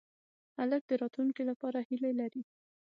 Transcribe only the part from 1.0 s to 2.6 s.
راتلونکې لپاره هیلې لري.